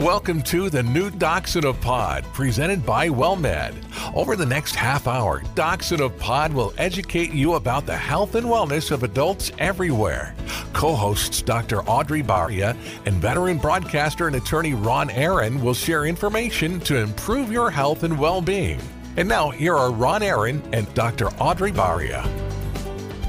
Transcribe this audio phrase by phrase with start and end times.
[0.00, 3.74] Welcome to the new Docs in a Pod, presented by WellMed.
[4.14, 8.34] Over the next half hour, Docs in a Pod will educate you about the health
[8.34, 10.34] and wellness of adults everywhere.
[10.72, 11.82] Co hosts Dr.
[11.82, 12.74] Audrey Baria
[13.04, 18.18] and veteran broadcaster and attorney Ron Aaron will share information to improve your health and
[18.18, 18.80] well being.
[19.18, 21.28] And now, here are Ron Aaron and Dr.
[21.32, 22.24] Audrey Baria.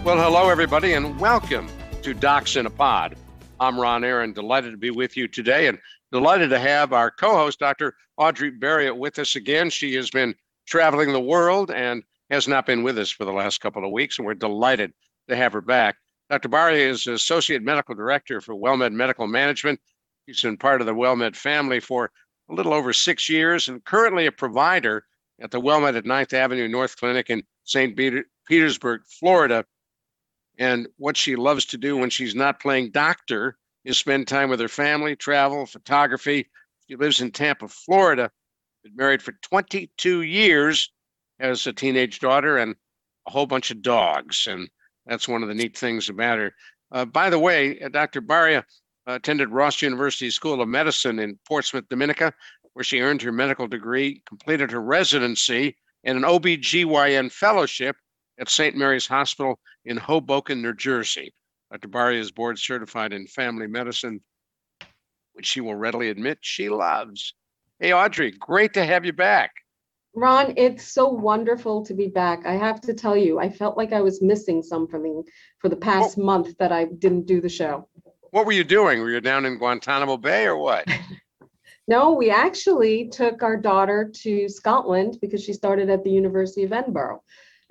[0.05, 1.67] Well, hello, everybody, and welcome
[2.01, 3.17] to Docs in a Pod.
[3.59, 5.77] I'm Ron Aaron, delighted to be with you today and
[6.11, 7.95] delighted to have our co host, Dr.
[8.17, 9.69] Audrey Baria, with us again.
[9.69, 10.35] She has been
[10.67, 14.17] traveling the world and has not been with us for the last couple of weeks,
[14.17, 14.93] and we're delighted
[15.27, 15.97] to have her back.
[16.29, 16.49] Dr.
[16.49, 19.79] Baria is Associate Medical Director for WellMed Medical Management.
[20.25, 22.11] She's been part of the WellMed family for
[22.49, 25.05] a little over six years and currently a provider
[25.41, 27.99] at the WellMed at 9th Avenue North Clinic in St.
[28.47, 29.65] Petersburg, Florida.
[30.57, 34.59] And what she loves to do when she's not playing doctor is spend time with
[34.59, 36.49] her family, travel, photography.
[36.87, 38.31] She lives in Tampa, Florida.
[38.83, 40.91] Been married for 22 years,
[41.39, 42.75] has a teenage daughter and
[43.27, 44.47] a whole bunch of dogs.
[44.47, 44.69] And
[45.05, 46.53] that's one of the neat things about her.
[46.91, 48.21] Uh, by the way, uh, Dr.
[48.21, 48.63] Baria
[49.07, 52.33] attended Ross University School of Medicine in Portsmouth, Dominica,
[52.73, 57.95] where she earned her medical degree, completed her residency, and an OBGYN fellowship
[58.39, 58.75] at St.
[58.75, 61.33] Mary's Hospital in Hoboken, New Jersey.
[61.71, 61.87] Dr.
[61.87, 64.19] Baria is board certified in family medicine,
[65.33, 67.33] which she will readily admit she loves.
[67.79, 69.51] Hey, Audrey, great to have you back.
[70.13, 72.45] Ron, it's so wonderful to be back.
[72.45, 75.23] I have to tell you, I felt like I was missing something
[75.59, 77.87] for the past what, month that I didn't do the show.
[78.31, 78.99] What were you doing?
[78.99, 80.85] Were you down in Guantanamo Bay or what?
[81.87, 86.73] no, we actually took our daughter to Scotland because she started at the University of
[86.73, 87.23] Edinburgh.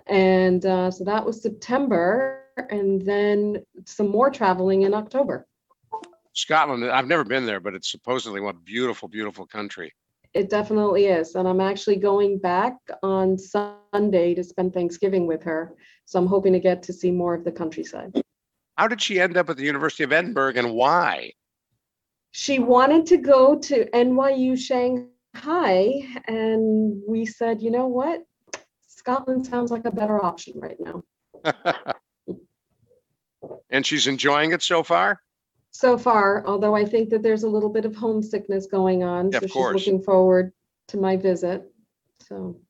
[0.06, 2.39] And uh, so that was September,
[2.70, 5.47] and then some more traveling in October.
[6.33, 9.92] Scotland, I've never been there, but it's supposedly one beautiful, beautiful country.
[10.33, 11.34] It definitely is.
[11.34, 15.75] And I'm actually going back on Sunday to spend Thanksgiving with her.
[16.04, 18.22] So I'm hoping to get to see more of the countryside.
[18.78, 21.32] How did she end up at the University of Edinburgh and why?
[22.31, 26.06] She wanted to go to NYU Shanghai.
[26.28, 28.22] And we said, you know what?
[28.87, 31.03] Scotland sounds like a better option right now.
[33.80, 35.22] and she's enjoying it so far?
[35.70, 39.30] So far, although I think that there's a little bit of homesickness going on.
[39.32, 39.80] Yeah, so of course.
[39.80, 40.52] she's looking forward
[40.88, 41.62] to my visit.
[42.28, 42.60] So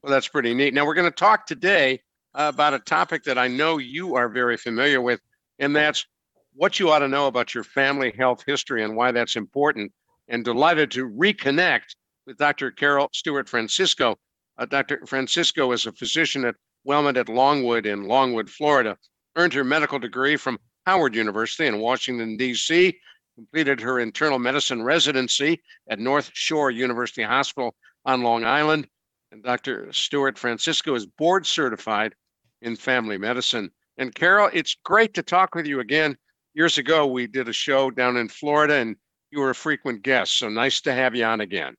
[0.00, 0.72] well, that's pretty neat.
[0.72, 2.02] Now we're going to talk today
[2.34, 5.18] about a topic that I know you are very familiar with,
[5.58, 6.06] and that's
[6.54, 9.90] what you ought to know about your family health history and why that's important.
[10.28, 11.96] And delighted to reconnect
[12.28, 12.70] with Dr.
[12.70, 14.16] Carol Stewart Francisco.
[14.56, 15.04] Uh, Dr.
[15.04, 16.54] Francisco is a physician at
[16.86, 18.96] WellMed at Longwood in Longwood, Florida.
[19.36, 22.98] Earned her medical degree from Howard University in Washington, D.C.,
[23.36, 27.74] completed her internal medicine residency at North Shore University Hospital
[28.04, 28.86] on Long Island.
[29.32, 29.92] And Dr.
[29.92, 32.14] Stewart Francisco is board certified
[32.62, 33.70] in family medicine.
[33.96, 36.16] And Carol, it's great to talk with you again.
[36.54, 38.96] Years ago, we did a show down in Florida and
[39.30, 40.38] you were a frequent guest.
[40.38, 41.74] So nice to have you on again.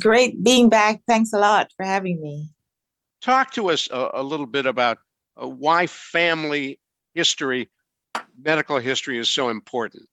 [0.00, 1.00] Great being back.
[1.06, 2.50] Thanks a lot for having me.
[3.20, 4.98] Talk to us a, a little bit about
[5.42, 6.78] uh, why family
[7.14, 7.68] history,
[8.42, 10.08] medical history is so important.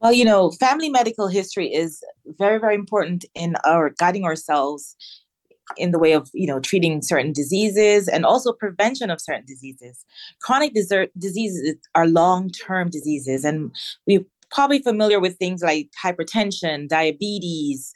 [0.00, 2.02] Well, you know, family medical history is
[2.38, 4.96] very, very important in our guiding ourselves
[5.76, 10.04] in the way of you know treating certain diseases and also prevention of certain diseases
[10.40, 13.74] chronic desert diseases are long-term diseases and
[14.06, 17.92] we're probably familiar with things like hypertension diabetes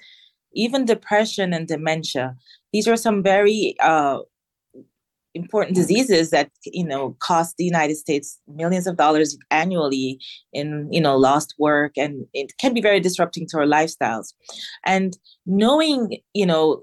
[0.53, 2.37] even depression and dementia.
[2.73, 4.21] These are some very uh,
[5.35, 10.19] important diseases that you know cost the United States millions of dollars annually
[10.53, 14.35] in you know lost work, and it can be very disrupting to our lifestyles.
[14.85, 16.83] And knowing you know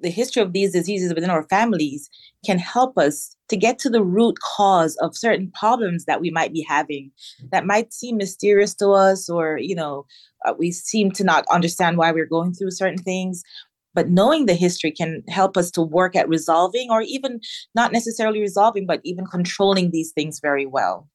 [0.00, 2.10] the history of these diseases within our families
[2.44, 6.52] can help us to get to the root cause of certain problems that we might
[6.52, 7.10] be having
[7.50, 10.04] that might seem mysterious to us or you know
[10.44, 13.42] uh, we seem to not understand why we're going through certain things
[13.94, 17.40] but knowing the history can help us to work at resolving or even
[17.74, 21.08] not necessarily resolving but even controlling these things very well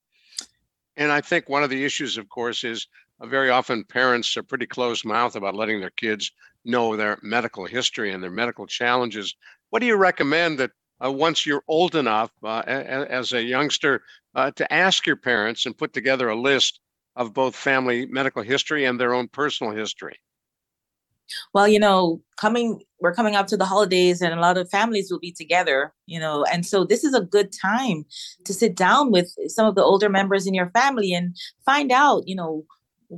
[0.97, 2.87] and i think one of the issues of course is
[3.21, 6.31] uh, very often parents are pretty closed mouth about letting their kids
[6.65, 9.35] know their medical history and their medical challenges
[9.69, 10.71] what do you recommend that
[11.03, 14.03] uh, once you're old enough uh, a- as a youngster
[14.35, 16.79] uh, to ask your parents and put together a list
[17.15, 20.19] of both family medical history and their own personal history?
[21.53, 25.09] Well, you know, coming we're coming up to the holidays and a lot of families
[25.09, 28.05] will be together, you know, and so this is a good time
[28.45, 31.35] to sit down with some of the older members in your family and
[31.65, 32.65] find out, you know,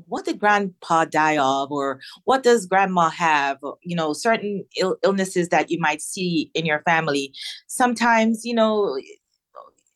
[0.08, 3.58] what did grandpa die of or what does grandma have?
[3.81, 7.34] You know certain Ill- illnesses that you might see in your family.
[7.68, 8.98] Sometimes you know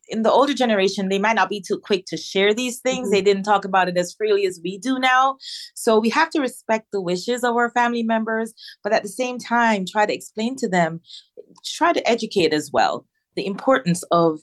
[0.07, 3.11] in the older generation they might not be too quick to share these things mm-hmm.
[3.11, 5.37] they didn't talk about it as freely as we do now
[5.75, 8.53] so we have to respect the wishes of our family members
[8.83, 11.01] but at the same time try to explain to them
[11.65, 13.05] try to educate as well
[13.35, 14.39] the importance of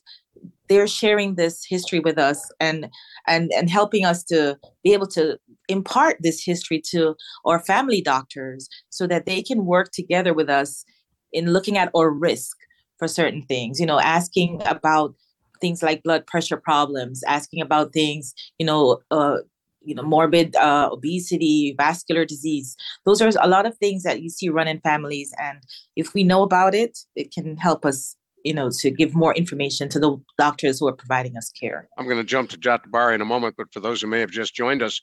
[0.69, 2.89] they're sharing this history with us and
[3.27, 5.39] and and helping us to be able to
[5.69, 7.15] impart this history to
[7.45, 10.85] our family doctors so that they can work together with us
[11.33, 12.57] in looking at our risk
[12.99, 15.15] for certain things you know asking about
[15.63, 19.39] things like blood pressure problems asking about things you know uh,
[19.81, 22.77] you know morbid uh, obesity vascular disease
[23.07, 25.63] those are a lot of things that you see run in families and
[25.97, 29.89] if we know about it it can help us you know, to give more information
[29.89, 31.89] to the doctors who are providing us care.
[31.99, 32.59] I'm going to jump to.
[32.59, 35.01] Baria in a moment, but for those who may have just joined us,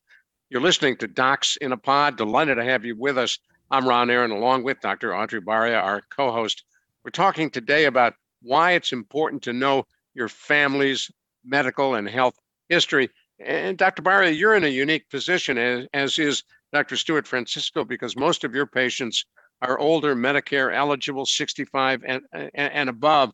[0.49, 2.17] you're listening to Docs in a Pod.
[2.17, 3.37] Delighted to have you with us.
[3.71, 5.15] I'm Ron Aaron, along with Dr.
[5.15, 6.63] Audrey Baria, our co host.
[7.03, 9.85] We're talking today about why it's important to know
[10.19, 11.09] your family's
[11.43, 12.35] medical and health
[12.67, 13.09] history.
[13.39, 14.03] And Dr.
[14.03, 16.43] Baria, you're in a unique position, as, as is
[16.73, 16.97] Dr.
[16.97, 19.25] Stewart Francisco, because most of your patients
[19.61, 23.31] are older, Medicare eligible, 65 and, and, and above,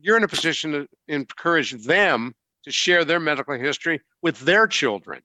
[0.00, 2.34] you're in a position to encourage them
[2.64, 5.22] to share their medical history with their children.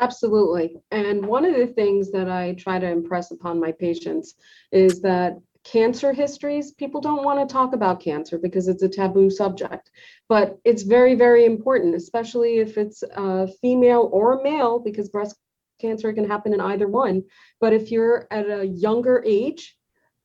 [0.00, 0.76] Absolutely.
[0.90, 4.34] And one of the things that I try to impress upon my patients
[4.72, 5.38] is that
[5.72, 9.90] cancer histories, people don't want to talk about cancer because it's a taboo subject,
[10.28, 15.36] but it's very, very important, especially if it's a female or a male, because breast
[15.80, 17.24] cancer can happen in either one.
[17.60, 19.76] But if you're at a younger age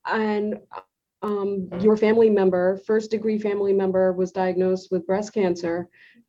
[0.06, 0.60] and
[1.22, 5.88] um, your family member, first degree family member, was diagnosed with breast cancer,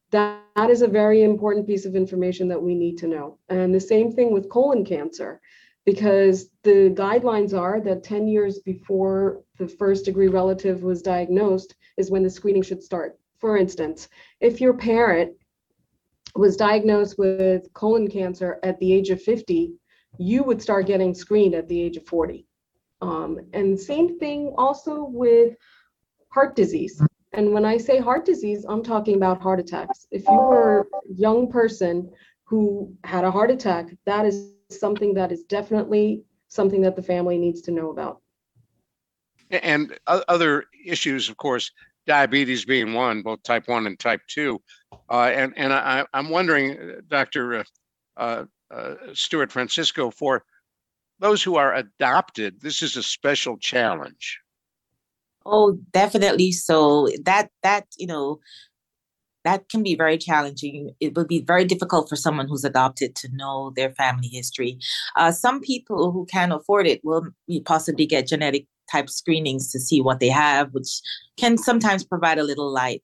[0.10, 3.38] that, that is a very important piece of information that we need to know.
[3.50, 5.40] And the same thing with colon cancer,
[5.86, 12.10] because the guidelines are that 10 years before the first degree relative was diagnosed is
[12.10, 13.20] when the screening should start.
[13.40, 14.08] For instance,
[14.40, 15.34] if your parent
[16.36, 19.74] was diagnosed with colon cancer at the age of 50,
[20.18, 22.46] you would start getting screened at the age of 40.
[23.02, 25.56] Um, and same thing also with
[26.30, 27.02] heart disease.
[27.34, 30.08] And when I say heart disease, I'm talking about heart attacks.
[30.12, 32.12] If you were a young person
[32.46, 37.38] who had a heart attack, that is something that is definitely something that the family
[37.38, 38.22] needs to know about.
[39.50, 41.72] And other issues, of course,
[42.06, 44.62] diabetes being one, both type 1 and type 2.
[45.10, 47.60] Uh, and and I, I'm wondering, uh, Dr.
[47.60, 47.64] Uh,
[48.18, 50.44] uh, uh, Stewart Francisco, for
[51.20, 54.40] those who are adopted, this is a special challenge.
[55.46, 56.52] Oh, definitely.
[56.52, 58.40] So that that you know
[59.44, 60.94] that can be very challenging.
[61.00, 64.78] It would be very difficult for someone who's adopted to know their family history.
[65.16, 67.28] Uh, some people who can afford it will
[67.66, 71.02] possibly get genetic type screenings to see what they have, which
[71.38, 73.02] can sometimes provide a little light.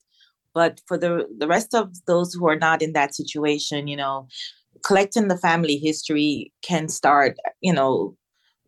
[0.53, 4.27] But for the, the rest of those who are not in that situation, you know,
[4.83, 8.15] collecting the family history can start, you know,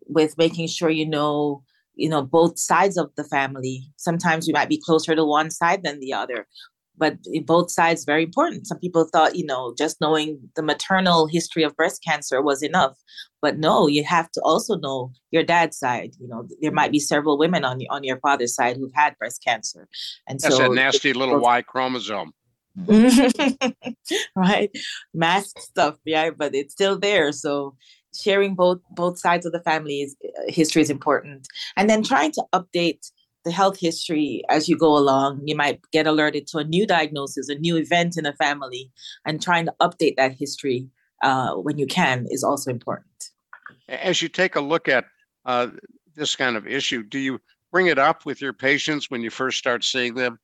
[0.07, 1.63] with making sure you know,
[1.95, 3.83] you know, both sides of the family.
[3.97, 6.47] Sometimes you might be closer to one side than the other,
[7.01, 7.17] but
[7.47, 8.67] both sides very important.
[8.67, 12.95] Some people thought, you know, just knowing the maternal history of breast cancer was enough,
[13.41, 16.13] but no, you have to also know your dad's side.
[16.19, 19.43] You know, there might be several women on on your father's side who've had breast
[19.43, 19.89] cancer,
[20.27, 22.33] and That's so a nasty little Y chromosome.
[24.35, 24.69] right,
[25.11, 27.31] mask stuff, yeah, but it's still there.
[27.31, 27.75] So
[28.13, 32.43] sharing both both sides of the family's uh, history is important, and then trying to
[32.53, 33.09] update
[33.43, 35.41] the health history as you go along.
[35.45, 38.91] You might get alerted to a new diagnosis, a new event in a family,
[39.25, 40.87] and trying to update that history
[41.23, 43.29] uh, when you can is also important.
[43.87, 45.05] As you take a look at
[45.45, 45.67] uh,
[46.15, 47.39] this kind of issue, do you
[47.71, 50.39] bring it up with your patients when you first start seeing them?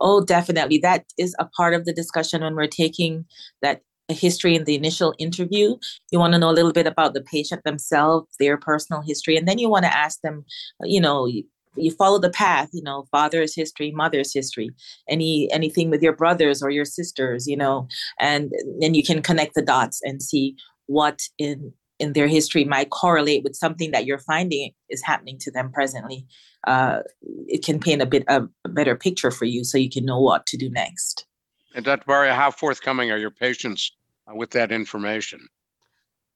[0.00, 0.78] Oh, definitely.
[0.78, 3.24] That is a part of the discussion when we're taking
[3.62, 5.76] that history in the initial interview.
[6.10, 9.46] You want to know a little bit about the patient themselves, their personal history, and
[9.46, 10.44] then you want to ask them,
[10.82, 11.44] you know, you,
[11.76, 14.70] you follow the path, you know, father's history, mother's history,
[15.08, 17.88] any anything with your brothers or your sisters, you know,
[18.18, 22.90] and then you can connect the dots and see what in in their history might
[22.90, 26.26] correlate with something that you're finding is happening to them presently.
[26.66, 27.00] Uh,
[27.46, 30.20] it can paint a bit a, a better picture for you, so you can know
[30.20, 31.26] what to do next.
[31.74, 32.04] And Dr.
[32.04, 33.92] Baria, how forthcoming are your patients
[34.34, 35.48] with that information?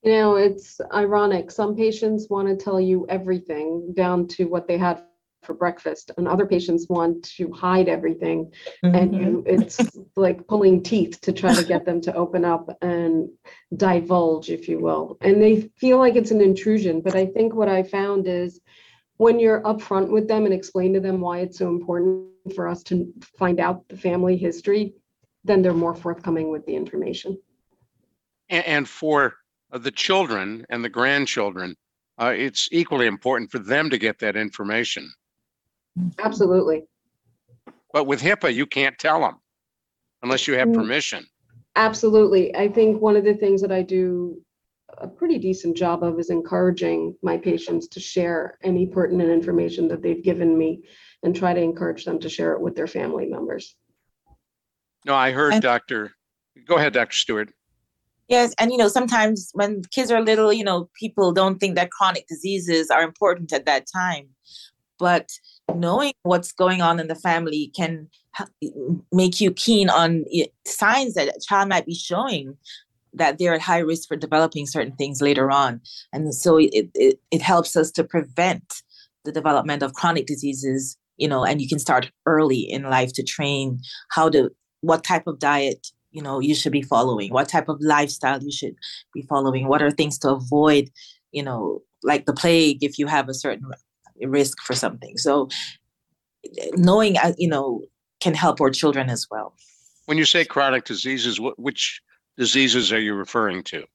[0.03, 1.49] You know, it's ironic.
[1.49, 5.01] Some patients want to tell you everything down to what they had
[5.45, 8.51] for breakfast and other patients want to hide everything
[8.83, 8.95] mm-hmm.
[8.95, 9.79] and you it's
[10.15, 13.29] like pulling teeth to try to get them to open up and
[13.75, 17.69] divulge if you will and they feel like it's an intrusion but i think what
[17.69, 18.59] i found is
[19.17, 22.83] when you're upfront with them and explain to them why it's so important for us
[22.83, 24.93] to find out the family history
[25.43, 27.37] then they're more forthcoming with the information
[28.49, 29.35] and, and for
[29.71, 31.75] the children and the grandchildren
[32.17, 35.11] uh, it's equally important for them to get that information.
[36.19, 36.83] Absolutely.
[37.91, 39.35] But with HIPAA, you can't tell them
[40.21, 40.75] unless you have mm.
[40.75, 41.25] permission.
[41.75, 42.55] Absolutely.
[42.55, 44.41] I think one of the things that I do
[44.99, 50.01] a pretty decent job of is encouraging my patients to share any pertinent information that
[50.01, 50.83] they've given me
[51.23, 53.75] and try to encourage them to share it with their family members.
[55.05, 56.13] No, I heard Dr.
[56.65, 57.15] Go ahead, Dr.
[57.15, 57.49] Stewart.
[58.27, 61.91] Yes, and you know, sometimes when kids are little, you know, people don't think that
[61.91, 64.29] chronic diseases are important at that time.
[64.97, 65.29] But
[65.75, 68.07] knowing what's going on in the family can
[69.11, 70.25] make you keen on
[70.65, 72.57] signs that a child might be showing
[73.13, 75.81] that they're at high risk for developing certain things later on.
[76.11, 78.81] And so it, it, it helps us to prevent
[79.23, 83.23] the development of chronic diseases, you know, and you can start early in life to
[83.23, 83.79] train
[84.11, 84.49] how to,
[84.81, 87.31] what type of diet you know you should be following?
[87.31, 88.75] What type of lifestyle you should
[89.13, 89.67] be following?
[89.67, 90.89] What are things to avoid
[91.31, 93.69] you know like the plague if you have a certain
[94.21, 95.17] risk for something?
[95.17, 95.49] So
[96.73, 97.81] knowing uh, you know
[98.21, 99.53] can help our children as well.
[100.05, 102.01] When you say chronic diseases which
[102.37, 103.85] diseases are you referring to?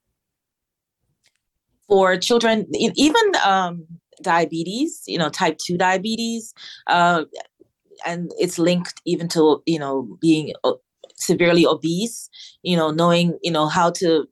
[1.89, 3.87] For children even um,
[4.23, 6.53] diabetes you know type 2 diabetes
[6.87, 7.25] uh,
[8.07, 10.73] and it's linked even to you know being uh,
[11.21, 12.29] severely obese,
[12.63, 14.27] you know, knowing, you know, how to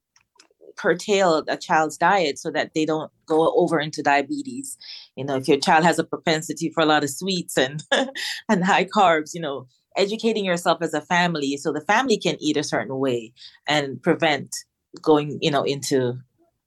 [0.77, 4.79] curtail a child's diet so that they don't go over into diabetes.
[5.17, 7.83] You know, if your child has a propensity for a lot of sweets and
[8.49, 9.67] and high carbs, you know,
[9.97, 13.33] educating yourself as a family so the family can eat a certain way
[13.67, 14.55] and prevent
[15.03, 16.19] going, you know, into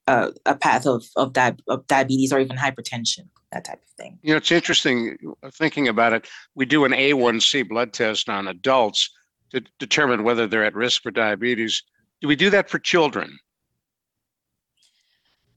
[0.07, 4.17] a, a path of of, di- of diabetes or even hypertension that type of thing.
[4.21, 6.27] You know, it's interesting uh, thinking about it.
[6.55, 9.09] We do an A1C blood test on adults
[9.51, 11.83] to determine whether they're at risk for diabetes.
[12.21, 13.39] Do we do that for children?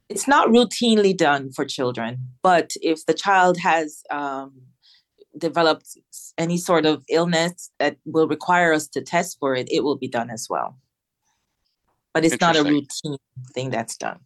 [0.08, 4.52] It's not routinely done for children, but if the child has um,
[5.38, 5.96] developed
[6.36, 10.08] any sort of illness that will require us to test for it, it will be
[10.08, 10.78] done as well.
[12.12, 13.16] But it's not a routine
[13.54, 14.20] thing that's done.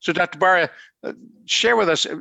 [0.00, 0.38] So, Dr.
[0.38, 0.68] Baria,
[1.02, 1.14] uh,
[1.46, 2.16] share with us, uh,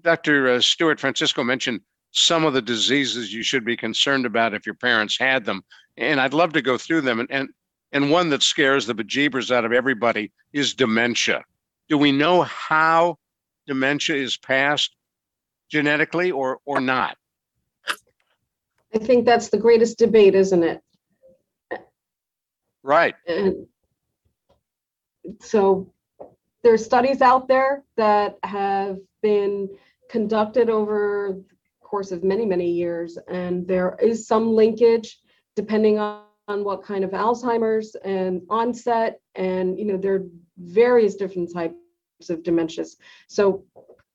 [0.00, 0.48] Dr.
[0.48, 1.80] Uh, Stewart Francisco mentioned
[2.12, 5.62] some of the diseases you should be concerned about if your parents had them
[5.96, 7.20] and I'd love to go through them.
[7.20, 7.48] And, and,
[7.92, 11.44] and one that scares the bejeebers out of everybody is dementia.
[11.88, 13.18] Do we know how
[13.66, 14.94] dementia is passed
[15.70, 17.16] genetically or, or not?
[18.94, 20.80] I think that's the greatest debate, isn't it?
[22.82, 23.14] Right.
[23.26, 23.66] And
[25.40, 25.92] so
[26.62, 29.68] there's studies out there that have been
[30.08, 35.18] conducted over the course of many, many years, and there is some linkage
[35.56, 40.26] depending on, on what kind of Alzheimer's and onset, and you know, there are
[40.58, 41.74] various different types
[42.30, 42.96] of dementias.
[43.26, 43.64] So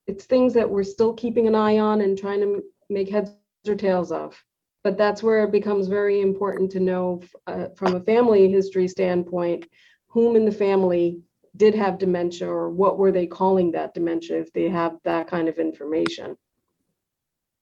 [0.08, 3.32] it's things that we're still keeping an eye on and trying to make heads
[3.68, 4.42] or tails of.
[4.84, 9.68] But that's where it becomes very important to know uh, from a family history standpoint,
[10.08, 11.20] whom in the family
[11.58, 15.48] did have dementia or what were they calling that dementia if they have that kind
[15.50, 16.36] of information.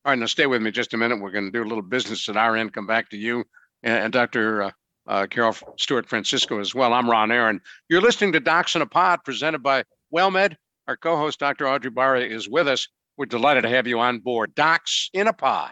[0.05, 1.19] All right, now stay with me just a minute.
[1.19, 3.43] We're going to do a little business at our end, come back to you
[3.83, 4.63] and, and Dr.
[4.63, 4.71] Uh,
[5.07, 6.93] uh, Carol Stewart Francisco as well.
[6.93, 7.62] I'm Ron Aaron.
[7.89, 9.83] You're listening to Docs in a Pod presented by
[10.13, 10.55] WellMed.
[10.88, 11.67] Our co host, Dr.
[11.67, 12.88] Audrey Baria, is with us.
[13.17, 14.55] We're delighted to have you on board.
[14.55, 15.71] Docs in a Pod.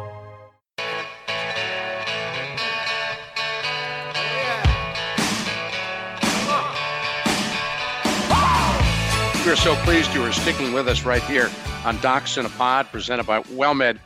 [9.51, 11.49] We're so pleased you are sticking with us right here
[11.83, 13.99] on Docs in a Pod, presented by WellMed.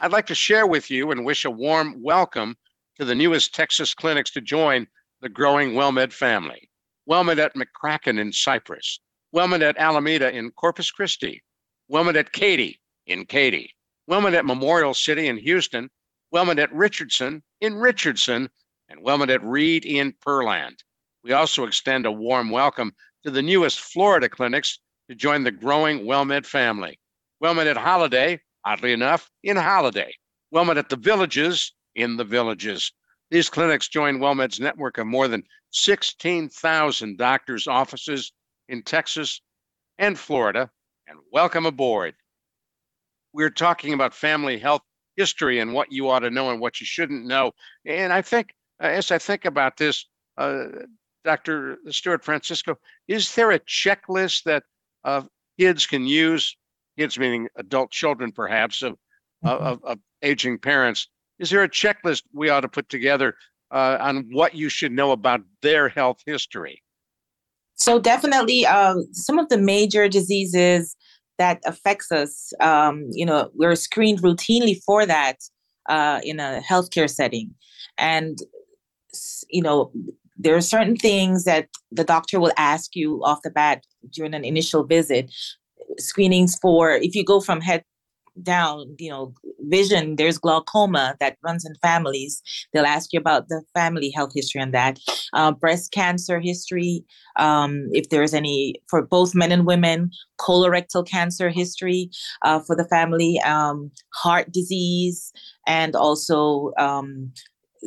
[0.00, 2.56] I'd like to share with you and wish a warm welcome
[2.98, 4.88] to the newest Texas clinics to join
[5.20, 6.68] the growing WellMed family.
[7.08, 8.98] WellMed at McCracken in Cypress,
[9.32, 11.44] WellMed at Alameda in Corpus Christi,
[11.88, 13.72] WellMed at Katy in Katy,
[14.10, 15.88] WellMed at Memorial City in Houston,
[16.34, 18.50] WellMed at Richardson in Richardson,
[18.88, 20.80] and WellMed at Reed in Pearland.
[21.22, 26.00] We also extend a warm welcome to the newest Florida clinics to join the growing
[26.00, 26.98] WellMed family.
[27.42, 30.14] WellMed at Holiday, oddly enough, in Holiday.
[30.54, 32.92] WellMed at the Villages, in the Villages.
[33.30, 38.32] These clinics join WellMed's network of more than 16,000 doctors' offices
[38.68, 39.40] in Texas
[39.98, 40.70] and Florida.
[41.06, 42.14] And welcome aboard.
[43.32, 44.82] We're talking about family health
[45.16, 47.52] history and what you ought to know and what you shouldn't know.
[47.84, 50.66] And I think, as I think about this, uh,
[51.24, 51.78] Dr.
[51.90, 54.62] Stewart Francisco, is there a checklist that
[55.08, 55.22] uh,
[55.58, 56.56] kids can use,
[56.98, 58.92] kids meaning adult children perhaps, of,
[59.44, 59.48] mm-hmm.
[59.48, 61.08] of, of, aging parents?
[61.38, 63.34] Is there a checklist we ought to put together
[63.70, 66.82] uh, on what you should know about their health history?
[67.76, 70.96] So definitely, um, some of the major diseases
[71.38, 75.36] that affects us, um, you know, we're screened routinely for that
[75.88, 77.54] uh, in a healthcare setting,
[77.96, 78.38] and
[79.48, 79.92] you know,
[80.38, 84.44] there are certain things that the doctor will ask you off the bat during an
[84.44, 85.30] initial visit.
[85.98, 87.82] Screenings for if you go from head
[88.42, 92.40] down, you know, vision, there's glaucoma that runs in families.
[92.72, 94.98] They'll ask you about the family health history on that.
[95.32, 97.04] Uh, breast cancer history,
[97.36, 102.10] um, if there's any for both men and women, colorectal cancer history
[102.44, 105.32] uh, for the family, um, heart disease,
[105.66, 107.32] and also um,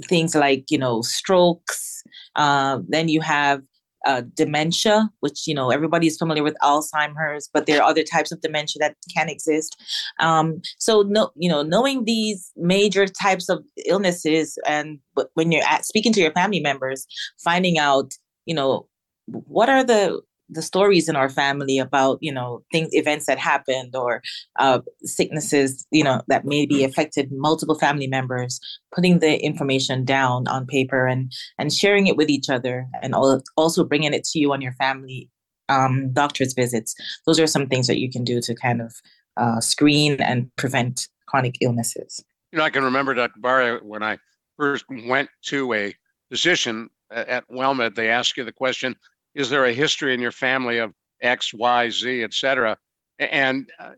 [0.05, 2.03] things like, you know, strokes.
[2.35, 3.61] Uh, then you have
[4.05, 8.31] uh, dementia, which you know everybody is familiar with Alzheimer's, but there are other types
[8.31, 9.79] of dementia that can exist.
[10.19, 14.99] Um, so, no, you know, knowing these major types of illnesses, and
[15.35, 17.05] when you're at, speaking to your family members,
[17.43, 18.13] finding out,
[18.45, 18.87] you know,
[19.27, 20.21] what are the
[20.51, 24.21] the stories in our family about you know things events that happened or
[24.59, 28.59] uh, sicknesses you know that maybe affected multiple family members
[28.93, 33.15] putting the information down on paper and and sharing it with each other and
[33.57, 35.29] also bringing it to you on your family
[35.69, 36.93] um, doctor's visits.
[37.25, 38.93] Those are some things that you can do to kind of
[39.37, 42.23] uh, screen and prevent chronic illnesses.
[42.51, 44.17] You know i can remember dr barry when i
[44.57, 45.95] first went to a
[46.29, 48.95] physician at WellMed, they ask you the question,
[49.35, 52.77] is there a history in your family of X, Y, Z, et cetera?
[53.19, 53.91] And uh,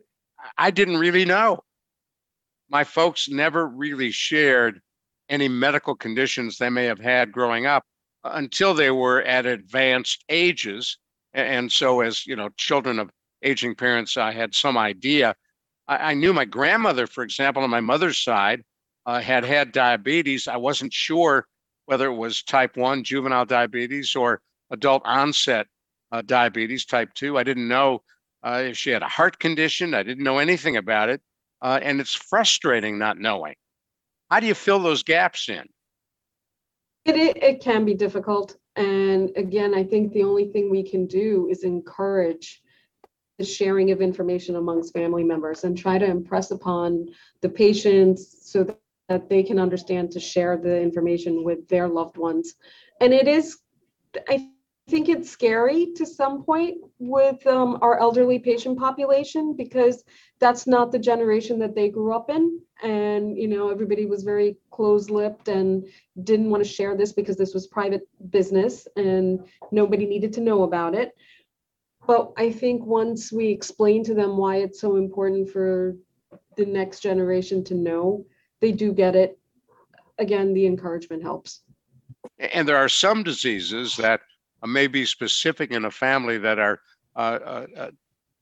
[0.58, 1.60] I didn't really know.
[2.68, 4.80] My folks never really shared
[5.28, 7.84] any medical conditions they may have had growing up
[8.24, 10.98] until they were at advanced ages.
[11.32, 13.10] And so, as you know, children of
[13.42, 15.34] aging parents, I had some idea.
[15.88, 18.62] I, I knew my grandmother, for example, on my mother's side,
[19.06, 20.48] uh, had had diabetes.
[20.48, 21.46] I wasn't sure
[21.86, 25.66] whether it was type 1 juvenile diabetes or adult onset
[26.12, 27.36] uh, diabetes type 2.
[27.38, 28.02] I didn't know
[28.42, 29.94] uh, if she had a heart condition.
[29.94, 31.20] I didn't know anything about it.
[31.62, 33.54] Uh, and it's frustrating not knowing.
[34.30, 35.64] How do you fill those gaps in?
[37.04, 38.56] It, it, can be difficult.
[38.76, 42.62] And again, I think the only thing we can do is encourage
[43.38, 47.08] the sharing of information amongst family members and try to impress upon
[47.40, 52.16] the patients so that, that they can understand to share the information with their loved
[52.16, 52.54] ones.
[53.00, 53.58] And it is,
[54.28, 54.48] I
[54.88, 60.04] think it's scary to some point with um, our elderly patient population because
[60.40, 62.60] that's not the generation that they grew up in.
[62.82, 65.86] And you know everybody was very close-lipped and
[66.22, 70.64] didn't want to share this because this was private business and nobody needed to know
[70.64, 71.16] about it.
[72.06, 75.96] But i think once we explain to them why it's so important for
[76.56, 78.26] the next generation to know
[78.60, 79.38] they do get it.
[80.18, 81.62] Again the encouragement helps.
[82.38, 84.20] And there are some diseases that
[84.66, 86.80] may be specific in a family that are
[87.16, 87.90] uh, uh, uh,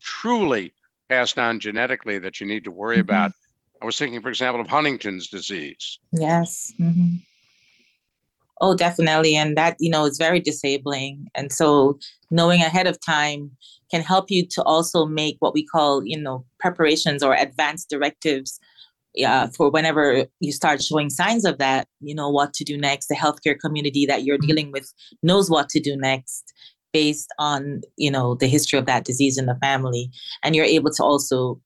[0.00, 0.72] truly
[1.08, 3.11] passed on genetically that you need to worry mm-hmm.
[3.11, 3.32] about.
[3.80, 5.98] I was thinking, for example, of Huntington's disease.
[6.12, 6.72] Yes.
[6.80, 7.16] Mm-hmm.
[8.61, 9.35] Oh, definitely.
[9.35, 11.26] And that, you know, is very disabling.
[11.35, 11.98] And so
[12.30, 13.50] knowing ahead of time
[13.90, 18.61] can help you to also make what we call, you know, preparations or advanced directives
[19.25, 23.07] uh, for whenever you start showing signs of that, you know what to do next.
[23.07, 26.53] The healthcare community that you're dealing with knows what to do next
[26.92, 30.11] based on you know the history of that disease in the family,
[30.42, 31.61] and you're able to also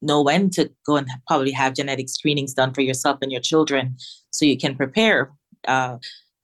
[0.00, 3.96] know when to go and probably have genetic screenings done for yourself and your children,
[4.30, 5.30] so you can prepare.
[5.66, 5.98] Uh,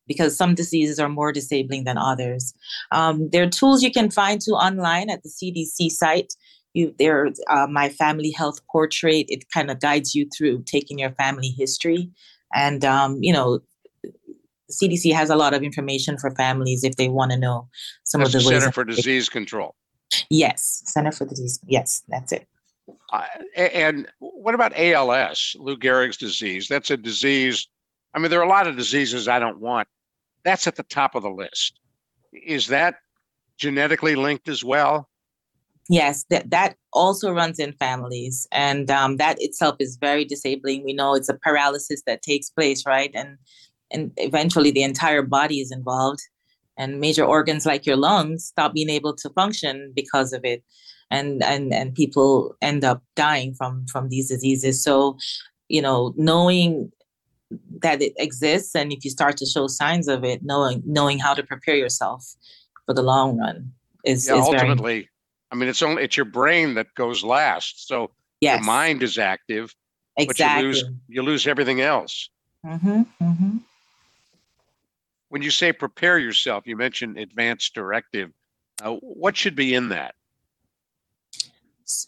[0.07, 2.53] because some diseases are more disabling than others.
[2.93, 6.35] Um, there are tools you can find to online at the CDC site
[6.74, 11.12] you there uh, my family health portrait it kind of guides you through taking your
[11.12, 12.10] family history
[12.54, 13.60] and um, you know
[14.70, 17.68] cdc has a lot of information for families if they want to know
[18.04, 19.74] some that's of the center for disease control
[20.30, 22.46] yes center for disease yes that's it
[23.12, 23.24] Uh,
[23.56, 26.68] and what about ALS, Lou Gehrig's disease?
[26.68, 27.66] That's a disease.
[28.12, 29.88] I mean, there are a lot of diseases I don't want.
[30.44, 31.80] That's at the top of the list.
[32.32, 32.96] Is that
[33.56, 35.08] genetically linked as well?
[35.90, 40.83] Yes, that that also runs in families, and um, that itself is very disabling.
[40.83, 43.37] We know it's a paralysis that takes place, right, and
[43.90, 46.20] and eventually the entire body is involved,
[46.79, 50.64] and major organs like your lungs stop being able to function because of it,
[51.11, 54.83] and and and people end up dying from from these diseases.
[54.83, 55.18] So,
[55.68, 56.90] you know, knowing
[57.83, 61.35] that it exists, and if you start to show signs of it, knowing knowing how
[61.35, 62.25] to prepare yourself
[62.87, 63.73] for the long run
[64.05, 64.94] is, yeah, is ultimately.
[64.94, 65.09] Very,
[65.50, 67.87] I mean, it's only it's your brain that goes last.
[67.87, 68.59] So yes.
[68.59, 69.74] your mind is active,
[70.16, 70.44] exactly.
[70.44, 72.28] but you lose you lose everything else.
[72.64, 73.57] Mm-hmm, mm-hmm.
[75.28, 78.30] When you say prepare yourself, you mentioned advanced directive.
[78.83, 80.14] Uh, what should be in that?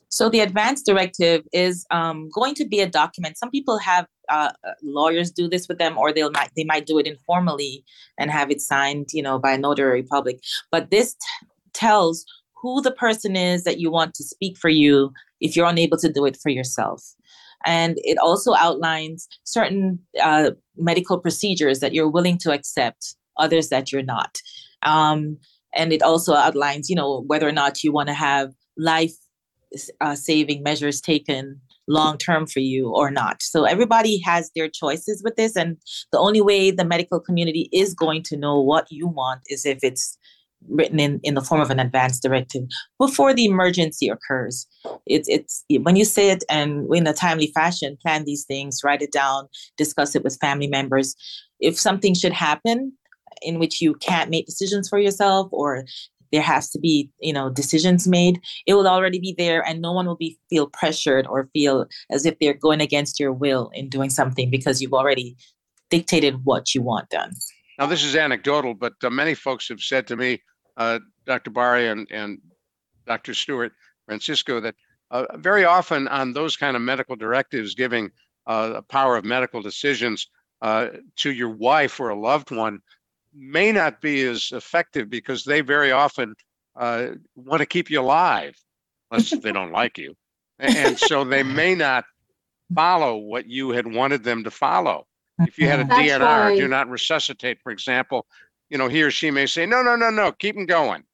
[0.09, 3.37] So the advance directive is um, going to be a document.
[3.37, 4.51] Some people have uh,
[4.83, 7.85] lawyers do this with them, or they'll might they might do it informally
[8.19, 10.41] and have it signed, you know, by a notary public.
[10.71, 12.25] But this t- tells
[12.61, 16.13] who the person is that you want to speak for you if you're unable to
[16.13, 17.03] do it for yourself.
[17.65, 23.93] And it also outlines certain uh, medical procedures that you're willing to accept, others that
[23.93, 24.39] you're not.
[24.83, 25.39] Um,
[25.75, 29.13] and it also outlines, you know, whether or not you want to have life
[30.01, 33.43] uh, saving measures taken long term for you or not.
[33.43, 35.57] So everybody has their choices with this.
[35.57, 35.77] And
[36.13, 39.79] the only way the medical community is going to know what you want is if
[39.83, 40.19] it's
[40.69, 42.63] written in, in the form of an advance directive
[42.99, 44.67] before the emergency occurs.
[45.07, 49.03] It's it's when you say it and in a timely fashion, plan these things, write
[49.03, 51.15] it down, discuss it with family members.
[51.61, 52.93] If something should happen
[53.43, 55.85] in which you can't make decisions for yourself or
[56.33, 59.93] there has to be you know decisions made it will already be there and no
[59.93, 63.89] one will be feel pressured or feel as if they're going against your will in
[63.89, 65.37] doing something because you've already
[65.89, 67.31] dictated what you want done
[67.79, 70.43] now, this is anecdotal, but uh, many folks have said to me,
[70.77, 71.51] uh, Dr.
[71.51, 72.39] Barry and, and
[73.07, 73.35] Dr.
[73.35, 73.73] Stewart
[74.07, 74.75] Francisco, that
[75.11, 78.11] uh, very often on those kind of medical directives, giving
[78.47, 80.29] uh, the power of medical decisions
[80.63, 82.81] uh, to your wife or a loved one
[83.35, 86.35] may not be as effective because they very often
[86.77, 88.57] uh, want to keep you alive,
[89.11, 90.15] unless they don't like you.
[90.59, 92.05] And so they may not
[92.75, 95.07] follow what you had wanted them to follow.
[95.41, 98.27] If you had a That's DNR, why- do not resuscitate, for example,
[98.71, 101.05] you know, he or she may say, no, no, no, no, keep them going.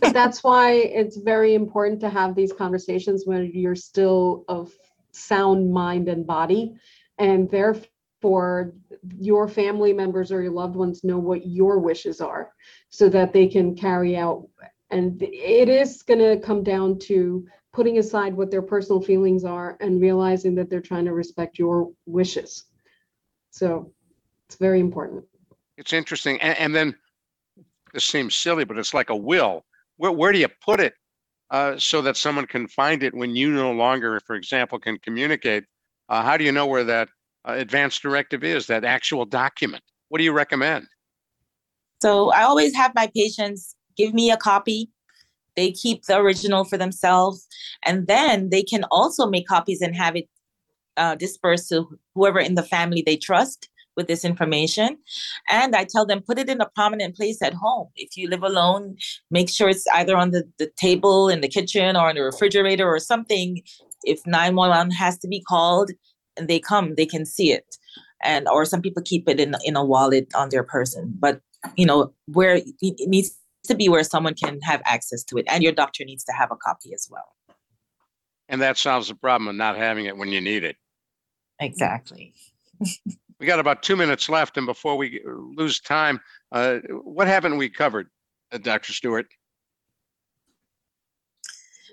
[0.00, 4.72] That's why it's very important to have these conversations when you're still of
[5.12, 6.74] sound mind and body.
[7.18, 8.72] And therefore,
[9.18, 12.52] your family members or your loved ones know what your wishes are
[12.88, 14.48] so that they can carry out.
[14.90, 19.76] And it is going to come down to putting aside what their personal feelings are
[19.80, 22.64] and realizing that they're trying to respect your wishes.
[23.50, 23.92] So
[24.48, 25.24] it's very important.
[25.76, 26.40] It's interesting.
[26.40, 26.94] And, and then
[27.92, 29.64] this seems silly, but it's like a will.
[29.96, 30.94] Where, where do you put it
[31.50, 35.64] uh, so that someone can find it when you no longer, for example, can communicate?
[36.08, 37.08] Uh, how do you know where that
[37.48, 39.82] uh, advanced directive is, that actual document?
[40.08, 40.86] What do you recommend?
[42.02, 44.90] So I always have my patients give me a copy.
[45.56, 47.46] They keep the original for themselves,
[47.84, 50.28] and then they can also make copies and have it
[50.96, 54.98] uh, dispersed to whoever in the family they trust with this information.
[55.48, 57.88] And I tell them put it in a prominent place at home.
[57.96, 58.96] If you live alone,
[59.30, 62.88] make sure it's either on the, the table in the kitchen or in the refrigerator
[62.88, 63.62] or something.
[64.02, 65.90] If 911 has to be called
[66.36, 67.76] and they come, they can see it.
[68.22, 71.14] And or some people keep it in in a wallet on their person.
[71.18, 71.40] But
[71.76, 75.46] you know, where it needs to be where someone can have access to it.
[75.48, 77.34] And your doctor needs to have a copy as well.
[78.48, 80.76] And that solves the problem of not having it when you need it.
[81.60, 82.34] Exactly.
[83.44, 86.18] We got about two minutes left, and before we lose time,
[86.52, 88.08] uh, what haven't we covered,
[88.52, 88.94] uh, Dr.
[88.94, 89.26] Stewart?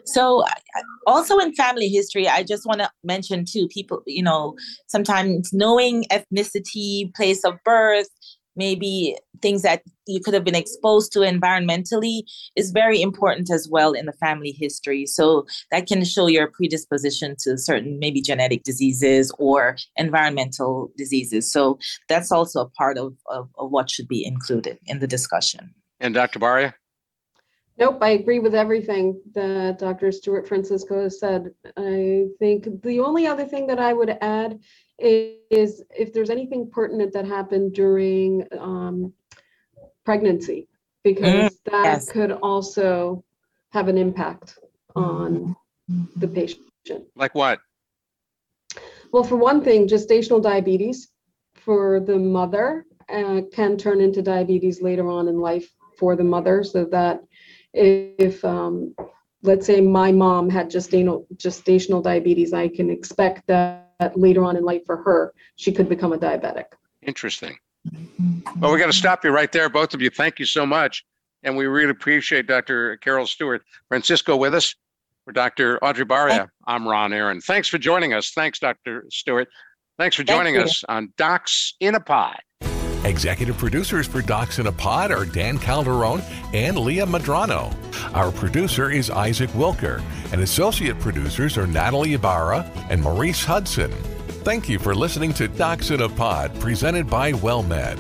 [0.06, 0.46] So,
[1.06, 4.56] also in family history, I just want to mention too people, you know,
[4.88, 8.08] sometimes knowing ethnicity, place of birth,
[8.56, 12.22] maybe things that you could have been exposed to environmentally
[12.56, 15.06] is very important as well in the family history.
[15.06, 21.52] So that can show your predisposition to certain maybe genetic diseases or environmental diseases.
[21.52, 25.74] So that's also a part of, of, of what should be included in the discussion.
[26.00, 26.40] And Dr.
[26.40, 26.74] Baria?
[27.78, 30.12] Nope, I agree with everything that Dr.
[30.12, 31.52] Stewart Francisco has said.
[31.78, 34.60] I think the only other thing that I would add
[35.00, 39.14] is if there's anything pertinent that happened during um,
[40.06, 40.68] pregnancy,
[41.04, 42.12] because that yes.
[42.12, 43.24] could also
[43.72, 44.60] have an impact
[44.96, 45.56] on
[46.18, 46.62] the patient.
[47.16, 47.62] Like what?
[49.12, 51.10] Well, for one thing, gestational diabetes
[51.56, 56.64] for the mother uh, can turn into diabetes later on in life for the mother,
[56.64, 57.22] so that
[57.74, 58.94] if, um,
[59.44, 64.64] let's say, my mom had gestational gestational diabetes, I can expect that later on in
[64.64, 66.66] life for her, she could become a diabetic.
[67.02, 67.58] Interesting.
[68.60, 70.10] Well, we got to stop you right there, both of you.
[70.10, 71.04] Thank you so much.
[71.44, 72.98] And we really appreciate Dr.
[72.98, 74.76] Carol Stewart Francisco with us.
[75.26, 75.78] For Dr.
[75.84, 77.42] Audrey Baria, I'm Ron Aaron.
[77.42, 78.32] Thanks for joining us.
[78.32, 79.06] Thanks, Dr.
[79.12, 79.48] Stewart.
[80.00, 82.40] Thanks for joining Thank us on Docs in a Pod.
[83.04, 86.22] Executive producers for Docs in a Pod are Dan Calderon
[86.54, 87.74] and Leah Madrano.
[88.14, 93.92] Our producer is Isaac Wilker, and associate producers are Natalie Ibarra and Maurice Hudson.
[94.44, 98.00] Thank you for listening to Docs in a Pod, presented by WellMed.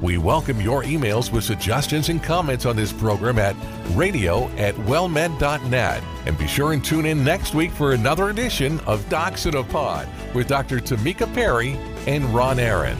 [0.00, 3.54] We welcome your emails with suggestions and comments on this program at
[3.90, 6.02] radio at wellmed.net.
[6.24, 9.62] And be sure and tune in next week for another edition of Docs in a
[9.62, 10.78] Pod with Dr.
[10.78, 12.96] Tamika Perry and Ron Aaron.